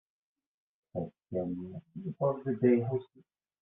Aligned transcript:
Azekka-nni, 0.97 1.75
yewweḍ-d 2.03 2.43
Dda 2.53 2.71
Lḥusin. 2.79 3.25